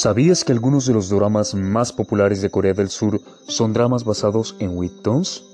¿Sabías 0.00 0.44
que 0.46 0.52
algunos 0.52 0.86
de 0.86 0.94
los 0.94 1.10
dramas 1.10 1.54
más 1.54 1.92
populares 1.92 2.40
de 2.40 2.48
Corea 2.48 2.72
del 2.72 2.88
Sur 2.88 3.20
son 3.46 3.74
dramas 3.74 4.02
basados 4.02 4.56
en 4.58 4.74
webtoons? 4.74 5.44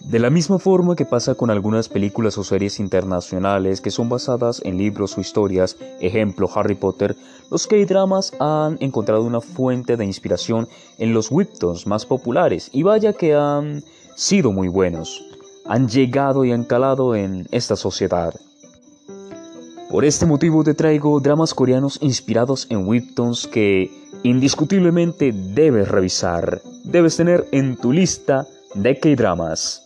De 0.00 0.18
la 0.18 0.30
misma 0.30 0.58
forma 0.58 0.96
que 0.96 1.04
pasa 1.04 1.34
con 1.34 1.50
algunas 1.50 1.90
películas 1.90 2.38
o 2.38 2.44
series 2.44 2.80
internacionales 2.80 3.82
que 3.82 3.90
son 3.90 4.08
basadas 4.08 4.62
en 4.64 4.78
libros 4.78 5.18
o 5.18 5.20
historias, 5.20 5.76
ejemplo 6.00 6.48
Harry 6.54 6.76
Potter, 6.76 7.14
los 7.50 7.66
K-dramas 7.66 8.32
han 8.40 8.78
encontrado 8.80 9.22
una 9.22 9.42
fuente 9.42 9.98
de 9.98 10.06
inspiración 10.06 10.66
en 10.96 11.12
los 11.12 11.30
webtoons 11.30 11.86
más 11.86 12.06
populares 12.06 12.70
y 12.72 12.84
vaya 12.84 13.12
que 13.12 13.34
han 13.34 13.84
sido 14.16 14.50
muy 14.50 14.68
buenos, 14.68 15.22
han 15.66 15.90
llegado 15.90 16.42
y 16.46 16.52
han 16.52 16.64
calado 16.64 17.14
en 17.14 17.48
esta 17.50 17.76
sociedad. 17.76 18.32
Por 19.94 20.04
este 20.04 20.26
motivo 20.26 20.64
te 20.64 20.74
traigo 20.74 21.20
dramas 21.20 21.54
coreanos 21.54 22.00
inspirados 22.02 22.66
en 22.68 22.84
webtoons 22.84 23.46
que 23.46 23.92
indiscutiblemente 24.24 25.30
debes 25.30 25.86
revisar, 25.86 26.60
debes 26.82 27.16
tener 27.16 27.46
en 27.52 27.76
tu 27.76 27.92
lista 27.92 28.44
de 28.74 28.98
K-dramas. 28.98 29.84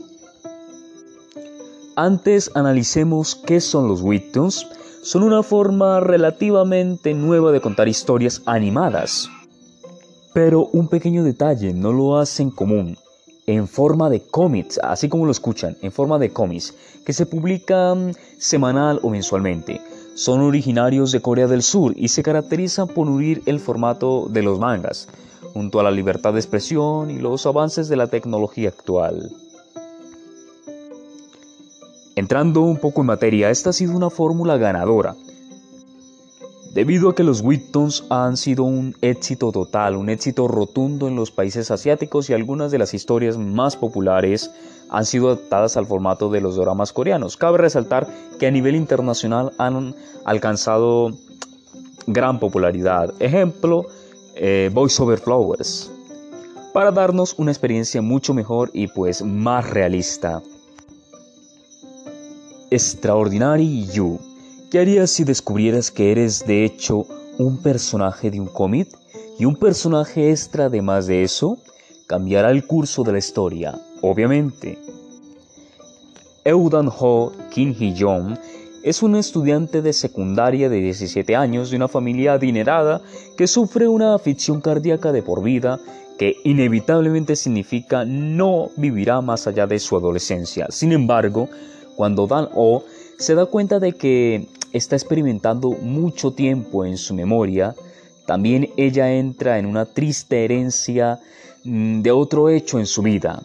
Antes 1.95 2.51
analicemos 2.55 3.35
qué 3.35 3.61
son 3.61 3.87
los 3.87 4.01
webtoons. 4.01 4.67
Son 5.03 5.23
una 5.23 5.43
forma 5.43 6.01
relativamente 6.01 7.13
nueva 7.13 7.53
de 7.53 7.61
contar 7.61 7.87
historias 7.87 8.41
animadas. 8.47 9.29
Pero 10.33 10.71
un 10.73 10.89
pequeño 10.89 11.23
detalle 11.23 11.75
no 11.75 11.93
lo 11.93 12.17
hacen 12.17 12.51
común. 12.51 12.97
En 13.47 13.69
forma 13.69 14.09
de 14.09 14.23
cómics, 14.23 14.81
así 14.83 15.11
como 15.11 15.27
lo 15.27 15.33
escuchan, 15.33 15.77
en 15.83 15.93
forma 15.93 16.19
de 16.19 16.31
cómics, 16.31 16.75
que 17.05 17.13
se 17.13 17.27
publican 17.27 18.15
semanal 18.39 19.01
o 19.03 19.11
mensualmente. 19.11 19.83
Son 20.19 20.41
originarios 20.41 21.13
de 21.13 21.23
Corea 21.23 21.47
del 21.47 21.63
Sur 21.63 21.93
y 21.97 22.09
se 22.09 22.25
caracterizan 22.25 22.89
por 22.89 23.09
unir 23.09 23.41
el 23.47 23.61
formato 23.61 24.27
de 24.29 24.43
los 24.43 24.59
mangas, 24.59 25.07
junto 25.53 25.79
a 25.79 25.85
la 25.85 25.93
libertad 25.93 26.33
de 26.33 26.41
expresión 26.41 27.13
y 27.13 27.21
los 27.21 27.47
avances 27.47 27.89
de 27.89 27.95
la 27.95 28.09
tecnología 28.09 28.71
actual. 28.71 29.31
Entrando 32.17 32.63
un 32.63 32.79
poco 32.79 33.03
en 33.03 33.07
materia, 33.07 33.49
esta 33.49 33.71
ha 33.71 33.73
sido 33.73 33.95
una 33.95 34.11
fórmula 34.11 34.57
ganadora, 34.57 35.15
debido 36.79 37.09
a 37.09 37.15
que 37.17 37.25
los 37.25 37.41
Webtoons 37.41 38.05
han 38.09 38.37
sido 38.37 38.63
un 38.63 38.95
éxito 39.01 39.51
total, 39.51 39.97
un 39.97 40.09
éxito 40.09 40.47
rotundo 40.47 41.09
en 41.09 41.17
los 41.17 41.33
países 41.33 41.73
asiáticos 41.73 42.31
y 42.31 42.35
algunas 42.35 42.71
de 42.71 42.79
las 42.79 42.95
historias 42.95 43.37
más 43.37 43.77
populares 43.77 44.53
han 44.89 45.05
sido 45.05 45.27
adaptadas 45.27 45.77
al 45.77 45.87
formato 45.87 46.31
de 46.31 46.41
los 46.41 46.55
dramas 46.55 46.93
coreanos. 46.93 47.37
Cabe 47.37 47.59
resaltar 47.59 48.07
que 48.39 48.47
a 48.47 48.53
nivel 48.53 48.77
internacional 48.77 49.51
han 49.59 49.97
alcanzado 50.25 51.11
gran 52.07 52.39
popularidad. 52.39 53.13
Ejemplo, 53.19 53.87
eh, 54.37 54.71
Voice 54.73 55.03
Over 55.03 55.19
Flowers, 55.19 55.91
para 56.73 56.93
darnos 56.93 57.35
una 57.39 57.51
experiencia 57.51 58.03
mucho 58.03 58.35
mejor 58.35 58.71
y 58.73 58.87
pues 58.87 59.21
más 59.25 59.69
realista. 59.69 60.43
Extraordinary 62.71 63.85
You. 63.87 64.28
¿Qué 64.71 64.79
harías 64.79 65.11
si 65.11 65.25
descubrieras 65.25 65.91
que 65.91 66.13
eres 66.13 66.47
de 66.47 66.63
hecho 66.67 67.07
un 67.39 67.57
personaje 67.63 68.31
de 68.31 68.39
un 68.39 68.49
cómic 68.49 68.87
y 69.39 69.47
un 69.47 69.57
personaje 69.57 70.31
extra 70.31 70.67
además 70.67 71.07
de 71.07 71.23
eso? 71.23 71.57
Cambiará 72.07 72.51
el 72.51 72.67
curso 72.67 73.03
de 73.03 73.13
la 73.13 73.19
historia 73.19 73.81
obviamente. 74.03 74.79
Eudan 76.45 76.91
Ho 76.99 77.33
Kim 77.51 77.73
Hee-jong 77.73 78.39
es 78.83 79.03
un 79.03 79.17
estudiante 79.17 79.81
de 79.81 79.95
secundaria 79.95 80.69
de 80.69 80.81
17 80.83 81.35
años 81.35 81.71
de 81.71 81.77
una 81.77 81.89
familia 81.89 82.35
adinerada 82.35 83.01
que 83.39 83.47
sufre 83.47 83.89
una 83.89 84.15
afición 84.15 84.61
cardíaca 84.61 85.13
de 85.13 85.23
por 85.23 85.43
vida 85.43 85.81
que 86.19 86.37
inevitablemente 86.45 87.37
significa 87.37 88.05
no 88.05 88.71
vivirá 88.77 89.23
más 89.23 89.47
allá 89.47 89.67
de 89.67 89.79
su 89.79 89.97
adolescencia. 89.97 90.67
Sin 90.69 90.93
embargo, 90.93 91.49
cuando 91.97 92.27
Dan 92.27 92.51
O 92.55 92.85
se 93.19 93.35
da 93.35 93.47
cuenta 93.47 93.81
de 93.81 93.93
que 93.95 94.47
está 94.73 94.97
experimentando 94.97 95.71
mucho 95.71 96.33
tiempo 96.33 96.85
en 96.85 96.97
su 96.97 97.15
memoria, 97.15 97.75
también 98.27 98.71
ella 98.77 99.13
entra 99.13 99.59
en 99.59 99.67
una 99.67 99.87
triste 99.87 100.45
herencia 100.45 101.19
mm, 101.65 102.03
de 102.03 102.11
otro 102.11 102.49
hecho 102.51 102.79
en 102.79 102.87
su 102.87 103.03
vida, 103.03 103.43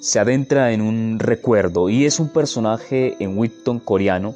se 0.00 0.20
adentra 0.20 0.72
en 0.72 0.80
un 0.80 1.18
recuerdo 1.18 1.88
y 1.88 2.04
es 2.04 2.20
un 2.20 2.28
personaje 2.28 3.16
en 3.18 3.36
Witton 3.36 3.80
coreano 3.80 4.34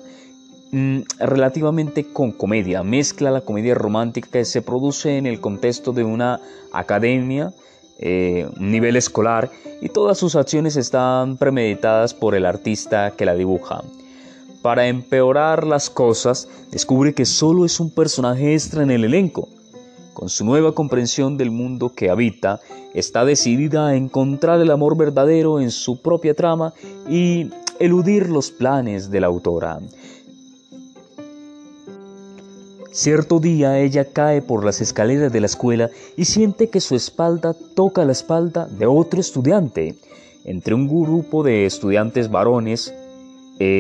mm, 0.73 1.01
relativamente 1.21 2.05
con 2.13 2.33
comedia. 2.33 2.83
Mezcla 2.83 3.31
la 3.31 3.43
comedia 3.43 3.75
romántica 3.75 4.29
que 4.31 4.45
se 4.45 4.63
produce 4.63 5.17
en 5.17 5.27
el 5.27 5.41
contexto 5.41 5.93
de 5.93 6.05
una 6.05 6.41
academia, 6.73 7.53
eh, 7.99 8.49
un 8.59 8.71
nivel 8.73 8.97
escolar, 8.97 9.51
y 9.81 9.89
todas 9.89 10.19
sus 10.19 10.35
acciones 10.35 10.77
están 10.77 11.37
premeditadas 11.37 12.13
por 12.13 12.35
el 12.35 12.45
artista 12.45 13.13
que 13.13 13.25
la 13.25 13.35
dibuja. 13.35 13.83
Para 14.63 14.87
empeorar 14.87 15.67
las 15.67 15.91
cosas, 15.91 16.49
descubre 16.71 17.15
que 17.15 17.27
solo 17.27 17.65
es 17.65 17.81
un 17.81 17.91
personaje 17.91 18.55
extra 18.55 18.83
en 18.83 18.91
el 18.91 19.05
elenco 19.05 19.49
con 20.13 20.29
su 20.29 20.45
nueva 20.45 20.73
comprensión 20.73 21.37
del 21.37 21.51
mundo 21.51 21.95
que 21.95 22.11
habita, 22.11 22.61
está 22.95 23.25
decidida 23.25 23.89
a 23.89 23.97
encontrar 23.97 24.61
el 24.61 24.71
amor 24.71 24.97
verdadero 24.97 25.61
en 25.61 25.71
su 25.71 26.01
propia 26.01 26.35
trama 26.35 26.75
y 27.09 27.51
eludir 27.79 28.29
los 28.29 28.51
planes 28.51 29.11
de 29.11 29.21
la 29.21 29.27
autora. 29.27 29.81
Cierto 32.93 33.41
día 33.41 33.79
ella 33.79 34.05
cae 34.13 34.43
por 34.43 34.65
las 34.65 34.83
escaleras 34.83 35.33
de 35.33 35.41
la 35.41 35.47
escuela 35.47 35.91
y 36.17 36.27
siente 36.27 36.69
que 36.69 36.81
su 36.81 36.95
espalda 36.95 37.55
toca 37.75 38.05
la 38.05 38.13
espalda 38.13 38.67
de 38.67 38.87
otro 38.87 39.19
estudiante. 39.19 39.97
Entre 40.45 40.75
un 40.75 40.87
grupo 40.87 41.43
de 41.43 41.65
estudiantes 41.65 42.31
varones 42.31 42.95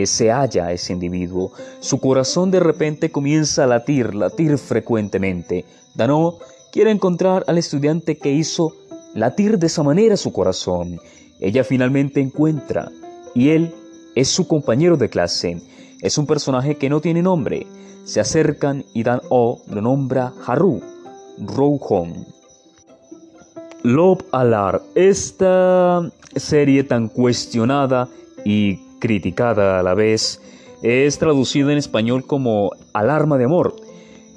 se 0.07 0.31
halla 0.31 0.73
ese 0.73 0.93
individuo. 0.93 1.53
Su 1.81 1.99
corazón 1.99 2.51
de 2.51 2.61
repente 2.61 3.11
comienza 3.11 3.65
a 3.65 3.67
latir, 3.67 4.15
latir 4.15 4.59
frecuentemente. 4.59 5.65
Dano 5.95 6.39
quiere 6.73 6.91
encontrar 6.91 7.45
al 7.47 7.59
estudiante 7.59 8.17
que 8.17 8.33
hizo 8.33 8.75
latir 9.15 9.59
de 9.59 9.67
esa 9.67 9.83
manera 9.83 10.17
su 10.17 10.33
corazón. 10.33 11.01
Ella 11.41 11.65
finalmente 11.65 12.21
encuentra 12.21 12.91
y 13.35 13.51
él 13.51 13.75
es 14.15 14.29
su 14.29 14.47
compañero 14.47 14.97
de 14.97 15.09
clase. 15.09 15.61
Es 16.01 16.19
un 16.19 16.27
personaje 16.27 16.77
que 16.77 16.89
no 16.89 17.01
tiene 17.01 17.23
nombre. 17.23 17.67
Se 18.05 18.21
acercan 18.21 18.85
y 18.93 19.03
Dan 19.03 19.21
O 19.29 19.63
lo 19.69 19.81
nombra 19.81 20.33
Haru, 20.47 20.81
Rohon. 21.39 22.27
Love 23.85 24.25
Alarm, 24.31 24.81
esta 24.95 26.09
serie 26.37 26.85
tan 26.85 27.09
cuestionada 27.09 28.09
y 28.45 28.79
criticada 29.03 29.81
a 29.81 29.83
la 29.83 29.95
vez, 29.95 30.41
es 30.83 31.19
traducida 31.19 31.73
en 31.73 31.79
español 31.79 32.25
como 32.25 32.71
Alarma 32.95 33.37
de 33.37 33.45
Amor 33.45 33.75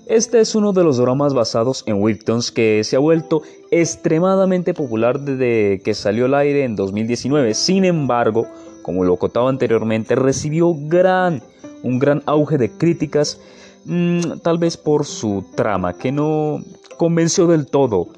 este 0.07 0.39
es 0.39 0.53
uno 0.53 0.71
de 0.71 0.83
los 0.83 0.97
dramas 0.97 1.33
basados 1.33 1.83
en 1.87 1.99
webtoons 1.99 2.51
que 2.51 2.83
se 2.83 2.95
ha 2.95 2.99
vuelto 2.99 3.41
extremadamente 3.71 4.75
popular 4.75 5.19
desde 5.19 5.81
que 5.83 5.95
salió 5.95 6.25
al 6.25 6.35
aire 6.35 6.63
en 6.63 6.75
2019. 6.75 7.55
Sin 7.55 7.85
embargo, 7.85 8.45
como 8.83 9.03
lo 9.03 9.17
contaba 9.17 9.49
anteriormente, 9.49 10.13
recibió 10.13 10.75
gran, 10.77 11.41
un 11.81 11.97
gran 11.97 12.21
auge 12.27 12.59
de 12.59 12.69
críticas, 12.69 13.41
mm, 13.85 14.41
tal 14.43 14.59
vez 14.59 14.77
por 14.77 15.05
su 15.05 15.43
trama, 15.55 15.93
que 15.93 16.11
no 16.11 16.61
convenció 16.97 17.47
del 17.47 17.65
todo 17.65 18.09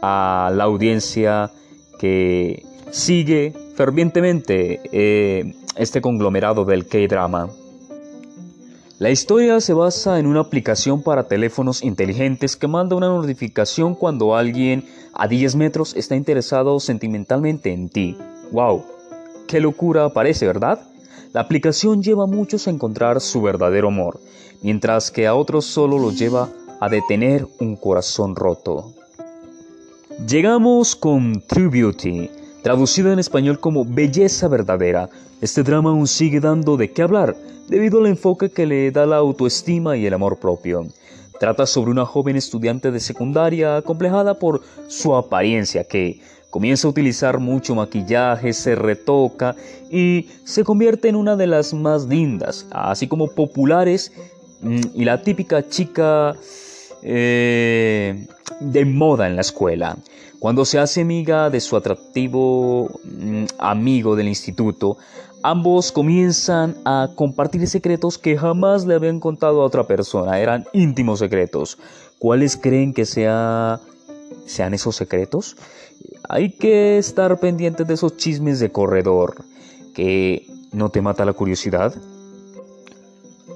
a 0.00 0.52
la 0.54 0.62
audiencia 0.62 1.50
que 1.98 2.62
sigue 2.92 3.52
fervientemente 3.74 4.80
eh, 4.92 5.54
este 5.76 6.00
conglomerado 6.00 6.64
del 6.64 6.86
K-drama. 6.86 7.50
La 8.98 9.10
historia 9.10 9.60
se 9.60 9.74
basa 9.74 10.20
en 10.20 10.26
una 10.26 10.40
aplicación 10.40 11.02
para 11.02 11.26
teléfonos 11.26 11.82
inteligentes 11.82 12.56
que 12.56 12.68
manda 12.68 12.94
una 12.94 13.08
notificación 13.08 13.96
cuando 13.96 14.36
alguien 14.36 14.84
a 15.12 15.26
10 15.26 15.56
metros 15.56 15.96
está 15.96 16.14
interesado 16.14 16.78
sentimentalmente 16.78 17.72
en 17.72 17.88
ti. 17.88 18.16
¡Wow! 18.52 18.84
¡Qué 19.48 19.60
locura 19.60 20.10
parece, 20.10 20.46
¿verdad? 20.46 20.80
La 21.32 21.40
aplicación 21.40 22.02
lleva 22.02 22.24
a 22.24 22.28
muchos 22.28 22.68
a 22.68 22.70
encontrar 22.70 23.20
su 23.20 23.42
verdadero 23.42 23.88
amor, 23.88 24.20
mientras 24.62 25.10
que 25.10 25.26
a 25.26 25.34
otros 25.34 25.64
solo 25.64 25.98
los 25.98 26.18
lleva 26.18 26.48
a 26.80 26.88
detener 26.88 27.46
un 27.58 27.74
corazón 27.76 28.36
roto. 28.36 28.92
Llegamos 30.28 30.94
con 30.94 31.42
True 31.48 31.68
Beauty, 31.68 32.30
traducido 32.62 33.12
en 33.12 33.18
español 33.18 33.58
como 33.58 33.84
Belleza 33.84 34.48
Verdadera. 34.48 35.10
Este 35.40 35.62
drama 35.62 35.90
aún 35.90 36.06
sigue 36.06 36.40
dando 36.40 36.76
de 36.76 36.92
qué 36.92 37.02
hablar, 37.02 37.36
debido 37.68 37.98
al 37.98 38.06
enfoque 38.06 38.50
que 38.50 38.66
le 38.66 38.90
da 38.90 39.04
la 39.04 39.16
autoestima 39.16 39.96
y 39.96 40.06
el 40.06 40.14
amor 40.14 40.38
propio. 40.38 40.86
Trata 41.40 41.66
sobre 41.66 41.90
una 41.90 42.06
joven 42.06 42.36
estudiante 42.36 42.92
de 42.92 43.00
secundaria 43.00 43.76
acomplejada 43.76 44.38
por 44.38 44.62
su 44.86 45.14
apariencia 45.16 45.82
que 45.82 46.20
comienza 46.50 46.86
a 46.86 46.90
utilizar 46.90 47.40
mucho 47.40 47.74
maquillaje, 47.74 48.52
se 48.52 48.76
retoca 48.76 49.56
y 49.90 50.28
se 50.44 50.62
convierte 50.62 51.08
en 51.08 51.16
una 51.16 51.34
de 51.34 51.48
las 51.48 51.74
más 51.74 52.04
lindas, 52.04 52.66
así 52.70 53.08
como 53.08 53.28
populares 53.28 54.12
mm, 54.60 54.80
y 54.94 55.04
la 55.04 55.22
típica 55.22 55.68
chica 55.68 56.36
eh, 57.02 58.26
de 58.60 58.84
moda 58.84 59.26
en 59.26 59.34
la 59.34 59.40
escuela. 59.40 59.96
Cuando 60.42 60.64
se 60.64 60.80
hace 60.80 61.02
amiga 61.02 61.50
de 61.50 61.60
su 61.60 61.76
atractivo 61.76 62.90
mm, 63.04 63.44
amigo 63.58 64.16
del 64.16 64.26
instituto, 64.26 64.96
ambos 65.40 65.92
comienzan 65.92 66.78
a 66.84 67.10
compartir 67.14 67.64
secretos 67.68 68.18
que 68.18 68.36
jamás 68.36 68.84
le 68.84 68.96
habían 68.96 69.20
contado 69.20 69.62
a 69.62 69.64
otra 69.64 69.86
persona. 69.86 70.40
Eran 70.40 70.66
íntimos 70.72 71.20
secretos. 71.20 71.78
¿Cuáles 72.18 72.56
creen 72.56 72.92
que 72.92 73.06
sea, 73.06 73.78
sean 74.44 74.74
esos 74.74 74.96
secretos? 74.96 75.56
Hay 76.28 76.50
que 76.50 76.98
estar 76.98 77.38
pendientes 77.38 77.86
de 77.86 77.94
esos 77.94 78.16
chismes 78.16 78.58
de 78.58 78.72
corredor. 78.72 79.44
¿Que 79.94 80.48
no 80.72 80.88
te 80.88 81.02
mata 81.02 81.24
la 81.24 81.34
curiosidad? 81.34 81.94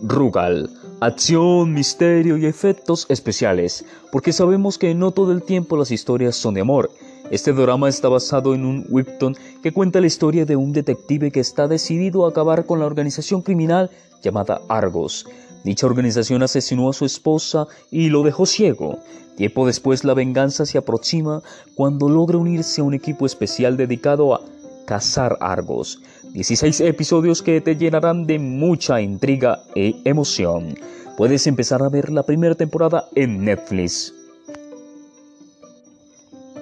Rugal 0.03 0.71
acción, 1.07 1.73
misterio 1.73 2.37
y 2.37 2.47
efectos 2.47 3.07
especiales, 3.09 3.85
porque 4.11 4.33
sabemos 4.33 4.77
que 4.77 4.95
no 4.95 5.13
todo 5.13 5.33
el 5.33 5.43
tiempo 5.43 5.77
las 5.77 5.93
historias 5.93 6.35
son 6.35 6.55
de 6.55 6.63
amor. 6.63 6.91
Este 7.31 7.53
drama 7.53 7.89
está 7.89 8.09
basado 8.09 8.55
en 8.55 8.65
un 8.65 8.87
webtoon 8.89 9.37
que 9.63 9.73
cuenta 9.73 10.01
la 10.01 10.09
historia 10.09 10.45
de 10.45 10.57
un 10.57 10.73
detective 10.73 11.31
que 11.31 11.41
está 11.41 11.69
decidido 11.69 12.25
a 12.25 12.31
acabar 12.31 12.67
con 12.67 12.81
la 12.81 12.87
organización 12.87 13.43
criminal 13.43 13.91
llamada 14.23 14.61
Argos. 14.69 15.27
Dicha 15.65 15.87
organización 15.87 16.43
asesinó 16.43 16.89
a 16.89 16.93
su 16.93 17.05
esposa 17.05 17.67
y 17.91 18.09
lo 18.09 18.23
dejó 18.23 18.47
ciego. 18.47 18.99
Tiempo 19.37 19.67
después 19.67 20.05
la 20.05 20.15
venganza 20.15 20.67
se 20.67 20.79
aproxima 20.79 21.43
cuando 21.75 22.09
logra 22.09 22.39
unirse 22.39 22.81
a 22.81 22.85
un 22.85 22.95
equipo 22.95 23.27
especial 23.27 23.77
dedicado 23.77 24.35
a 24.35 24.41
cazar 24.87 25.37
Argos. 25.41 26.01
16 26.37 26.83
episodios 26.83 27.41
que 27.41 27.63
te 27.63 27.77
llenarán 27.77 28.27
de 28.27 28.39
mucha 28.39 29.01
intriga 29.01 29.63
e 29.75 29.95
emoción. 30.05 30.75
Puedes 31.17 31.47
empezar 31.47 31.83
a 31.83 31.89
ver 31.89 32.11
la 32.13 32.25
primera 32.25 32.55
temporada 32.55 33.09
en 33.15 33.43
Netflix. 33.43 34.13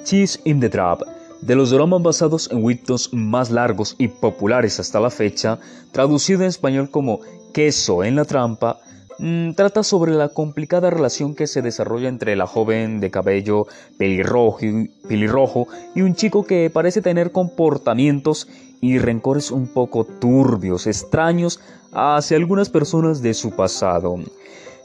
Cheese 0.04 0.38
in 0.44 0.60
the 0.60 0.68
Trap. 0.68 1.00
De 1.40 1.56
los 1.56 1.72
dramas 1.72 2.00
basados 2.04 2.48
en 2.52 2.62
webtoons 2.62 3.12
más 3.12 3.50
largos 3.50 3.96
y 3.98 4.06
populares 4.06 4.78
hasta 4.78 5.00
la 5.00 5.10
fecha, 5.10 5.58
traducido 5.90 6.42
en 6.42 6.50
español 6.50 6.88
como 6.88 7.18
Queso 7.52 8.04
en 8.04 8.14
la 8.14 8.24
trampa, 8.24 8.78
Mm, 9.18 9.52
trata 9.52 9.84
sobre 9.84 10.12
la 10.12 10.28
complicada 10.28 10.90
relación 10.90 11.36
que 11.36 11.46
se 11.46 11.62
desarrolla 11.62 12.08
entre 12.08 12.34
la 12.34 12.46
joven 12.48 12.98
de 12.98 13.12
cabello 13.12 13.66
pelirrojo, 13.96 15.68
y 15.94 16.02
un 16.02 16.14
chico 16.16 16.44
que 16.44 16.68
parece 16.70 17.00
tener 17.00 17.30
comportamientos 17.30 18.48
y 18.80 18.98
rencores 18.98 19.50
un 19.50 19.66
poco 19.66 20.04
turbios, 20.04 20.86
extraños 20.86 21.60
hacia 21.92 22.36
algunas 22.36 22.68
personas 22.68 23.22
de 23.22 23.34
su 23.34 23.52
pasado. 23.52 24.16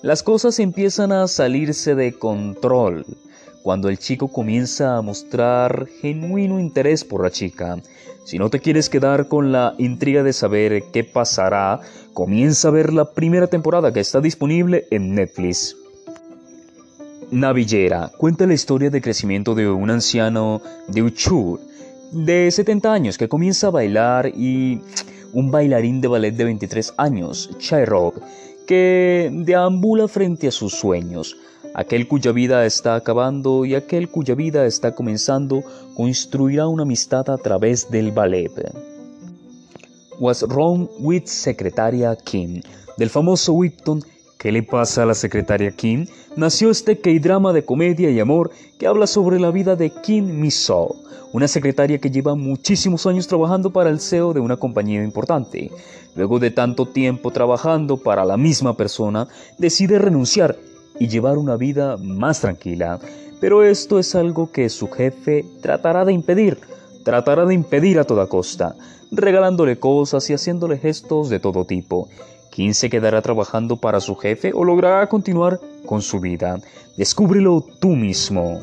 Las 0.02 0.24
cosas 0.24 0.60
empiezan 0.60 1.12
a 1.12 1.28
salirse 1.28 1.96
de 1.96 2.14
control 2.14 3.06
cuando 3.64 3.90
el 3.90 4.00
chico 4.00 4.30
comienza 4.30 4.96
a 4.96 5.02
mostrar 5.02 5.88
genuino 6.02 6.60
interés 6.60 7.04
por 7.04 7.24
la 7.24 7.32
chica. 7.32 7.78
Si 8.24 8.38
no 8.38 8.50
te 8.50 8.60
quieres 8.60 8.90
quedar 8.90 9.28
con 9.28 9.52
la 9.52 9.76
intriga 9.78 10.24
de 10.24 10.34
saber 10.34 10.84
qué 10.94 11.04
pasará, 11.04 11.82
comienza 12.14 12.70
a 12.70 12.72
ver 12.72 12.94
la 12.94 13.12
primera 13.12 13.48
temporada 13.48 13.92
que 13.92 14.00
está 14.00 14.22
disponible 14.22 14.88
en 14.92 15.16
Netflix. 15.16 15.76
Navillera 17.32 18.12
cuenta 18.18 18.48
la 18.48 18.54
historia 18.54 18.90
de 18.90 19.02
crecimiento 19.02 19.54
de 19.54 19.70
un 19.70 19.90
anciano 19.92 20.62
de 20.88 21.04
Uchur 21.04 21.60
de 22.12 22.50
70 22.52 22.92
años 22.92 23.18
que 23.18 23.28
comienza 23.28 23.68
a 23.68 23.72
bailar 23.72 24.28
y 24.28 24.82
un 25.34 25.52
bailarín 25.52 26.02
de 26.02 26.08
ballet 26.08 26.32
de 26.32 26.44
23 26.46 26.94
años, 26.98 27.50
Chairog, 27.60 28.14
que 28.68 29.30
deambula 29.32 30.08
frente 30.08 30.48
a 30.48 30.52
sus 30.52 30.74
sueños 30.74 31.36
Aquel 31.74 32.08
cuya 32.08 32.32
vida 32.32 32.66
está 32.66 32.96
acabando 32.96 33.64
y 33.64 33.76
aquel 33.76 34.10
cuya 34.10 34.34
vida 34.34 34.66
está 34.66 34.96
comenzando 34.96 35.64
construirá 35.96 36.68
una 36.68 36.84
amistad 36.84 37.30
a 37.30 37.38
través 37.38 37.92
del 37.92 38.12
ballet. 38.12 38.52
What's 40.20 40.44
Wrong 40.44 40.90
with 41.00 41.26
Secretaria 41.26 42.16
Kim? 42.16 42.62
Del 42.98 43.10
famoso 43.10 43.54
Whipton 43.54 44.04
¿Qué 44.40 44.54
le 44.54 44.64
pasa 44.64 45.04
a 45.04 45.06
la 45.06 45.16
secretaria 45.16 45.70
Kim? 45.72 46.08
Nació 46.38 46.72
este 46.72 46.98
K-drama 46.98 47.52
de 47.52 47.66
comedia 47.66 48.10
y 48.10 48.22
amor 48.22 48.52
que 48.78 48.88
habla 48.88 49.06
sobre 49.06 49.38
la 49.38 49.52
vida 49.52 49.76
de 49.76 49.90
Kim 49.90 50.40
Miso, 50.40 50.96
una 51.34 51.50
secretaria 51.50 51.98
que 51.98 52.10
lleva 52.10 52.36
muchísimos 52.36 53.06
años 53.06 53.28
trabajando 53.28 53.70
para 53.70 53.90
el 53.90 54.00
CEO 54.00 54.32
de 54.32 54.40
una 54.40 54.56
compañía 54.56 55.04
importante. 55.04 55.70
Luego 56.16 56.40
de 56.40 56.52
tanto 56.52 56.86
tiempo 56.86 57.32
trabajando 57.32 57.98
para 57.98 58.24
la 58.24 58.38
misma 58.38 58.78
persona, 58.78 59.28
decide 59.58 60.00
renunciar 60.00 60.56
y 60.98 61.10
llevar 61.10 61.38
una 61.38 61.58
vida 61.58 61.98
más 61.98 62.40
tranquila. 62.40 62.98
Pero 63.42 63.66
esto 63.66 64.00
es 64.00 64.16
algo 64.16 64.54
que 64.54 64.70
su 64.70 64.88
jefe 64.88 65.44
tratará 65.62 66.06
de 66.06 66.14
impedir, 66.14 66.60
tratará 67.04 67.46
de 67.46 67.56
impedir 67.56 68.00
a 68.00 68.06
toda 68.06 68.28
costa, 68.28 68.78
regalándole 69.12 69.80
cosas 69.80 70.30
y 70.30 70.34
haciéndole 70.34 70.78
gestos 70.78 71.30
de 71.30 71.42
todo 71.42 71.66
tipo. 71.66 72.08
¿Quién 72.52 72.74
se 72.74 72.90
quedará 72.90 73.22
trabajando 73.22 73.78
para 73.78 74.00
su 74.00 74.16
jefe 74.16 74.52
o 74.54 74.64
logrará 74.64 75.08
continuar 75.08 75.60
con 75.86 76.02
su 76.02 76.20
vida? 76.20 76.60
Descúbrelo 76.98 77.66
tú 77.80 77.90
mismo. 77.90 78.62